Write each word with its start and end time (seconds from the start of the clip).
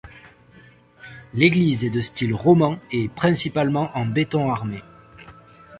L’église 1.35 1.85
est 1.85 1.91
de 1.91 2.01
style 2.01 2.33
roman, 2.33 2.79
et 2.91 3.07
principalement 3.07 3.91
en 3.95 4.07
béton 4.07 4.49
armé. 4.51 4.81